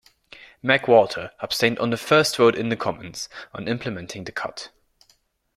[0.63, 4.69] McWalter abstained on the first vote in the Commons on implementing the cut.